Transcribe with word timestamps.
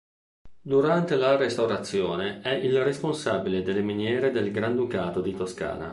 Durante 0.63 1.15
la 1.15 1.35
Restaurazione 1.37 2.41
è 2.41 2.49
il 2.55 2.83
responsabile 2.83 3.61
delle 3.61 3.83
miniere 3.83 4.31
del 4.31 4.49
Granducato 4.49 5.21
di 5.21 5.35
Toscana. 5.35 5.89